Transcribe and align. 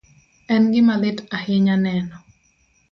En 0.55 0.63
gima 0.73 0.95
lit 1.03 1.17
ahinya 1.37 1.75
neno 1.85 2.15